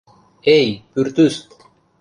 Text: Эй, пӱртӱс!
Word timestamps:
Эй, 0.57 0.67
пӱртӱс! 0.91 1.35